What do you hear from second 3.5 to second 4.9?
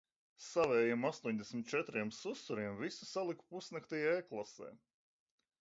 pusnaktī e-klasē.